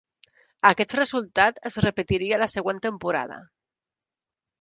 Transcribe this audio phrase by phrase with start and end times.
[0.69, 3.39] Aquest resultat es repetiria la següent temporada.